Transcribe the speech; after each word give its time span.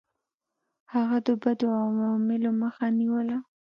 هغه 0.93 1.17
د 1.25 1.29
بدو 1.41 1.67
عواملو 1.81 2.51
مخه 2.61 2.85
نیوله. 2.99 3.37